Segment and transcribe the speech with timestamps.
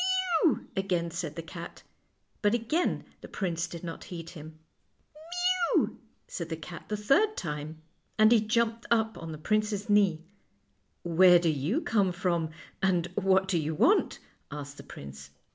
[0.45, 1.83] "Mew," again said the cat;
[2.41, 4.57] but again the prince did not heed him."
[5.75, 7.83] Mew," said the cat the third time,
[8.17, 10.25] and he jumped up on the prince's knee."
[11.19, 12.49] Where do you come from,
[12.81, 14.17] and what do you want?"
[14.51, 15.29] asked the prince.